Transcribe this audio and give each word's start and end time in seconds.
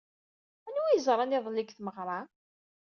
Anwa 0.67 0.83
ay 0.89 0.99
ẓran 1.05 1.35
iḍelli 1.37 1.63
deg 1.63 1.71
tmeɣra? 1.73 2.19